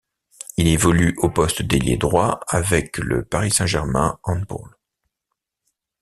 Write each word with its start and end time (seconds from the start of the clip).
Il 0.57 0.65
évolue 0.65 1.13
au 1.19 1.29
poste 1.29 1.61
d'ailier 1.61 1.95
droit 1.95 2.39
avec 2.47 2.97
le 2.97 3.23
Paris 3.23 3.51
Saint-Germain 3.51 4.17
Handball. 4.23 4.75